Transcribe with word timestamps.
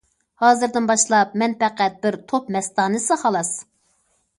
ھازىردىن 0.43 0.87
باشلاپ 0.93 1.37
مەن 1.43 1.55
پەقەت 1.61 2.03
بىر 2.07 2.21
توپ 2.33 2.53
مەستانىسى 2.59 3.23
خالاس. 3.27 3.59